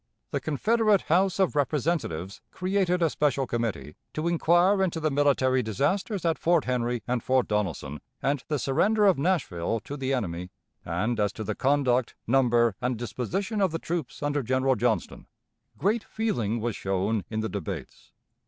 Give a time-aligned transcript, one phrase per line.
[0.31, 6.25] The Confederate House of Representatives created a special committee "to inquire into the military disasters
[6.25, 10.49] at Fort Henry and Fort Donelson, and the surrender of Nashville to the enemy,"
[10.83, 15.27] and as to the conduct, number, and disposition of the troops under General Johnston.
[15.77, 18.11] Great feeling was shown in the debates.